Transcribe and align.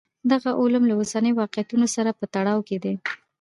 دغه 0.31 0.49
علوم 0.61 0.83
له 0.89 0.93
اوسنیو 0.99 1.37
واقعیتونو 1.41 1.87
سره 1.95 2.09
په 2.19 2.25
تړاو 2.33 2.59
کې 2.67 2.77
دي. 2.83 2.93